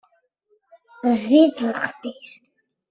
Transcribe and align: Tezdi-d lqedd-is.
Tezdi-d 0.99 1.57
lqedd-is. 1.69 2.29